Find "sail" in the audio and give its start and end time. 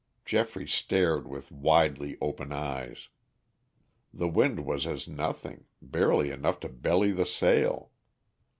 7.27-7.91